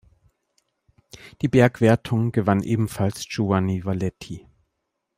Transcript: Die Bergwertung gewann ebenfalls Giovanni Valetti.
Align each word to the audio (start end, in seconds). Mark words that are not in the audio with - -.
Die 1.43 1.47
Bergwertung 1.47 2.31
gewann 2.31 2.63
ebenfalls 2.63 3.27
Giovanni 3.29 3.85
Valetti. 3.85 4.47